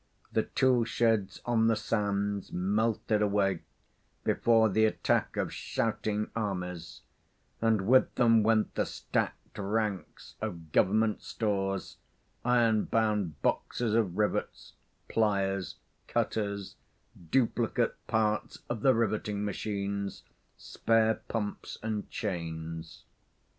[0.31, 3.61] The tool sheds on the sands melted away
[4.23, 7.01] before the attack of shouting armies,
[7.61, 11.97] and with them went the stacked ranks of Government stores,
[12.43, 14.73] iron bound boxes of rivets,
[15.07, 15.75] pliers,
[16.07, 16.73] cutters,
[17.29, 20.23] duplicate parts of the riveting machines,
[20.57, 23.03] spare pumps and chains.